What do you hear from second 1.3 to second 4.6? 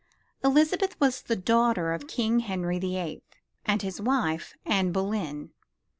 daughter of King Henry the Eighth, and his wife,